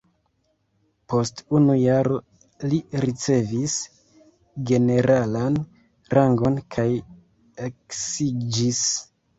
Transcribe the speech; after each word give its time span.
Post 1.13 1.43
unu 1.59 1.75
jaro 1.79 2.17
li 2.71 2.79
ricevis 3.05 3.77
generalan 4.73 5.63
rangon 6.19 6.61
kaj 6.77 6.89
eksiĝis. 7.71 8.87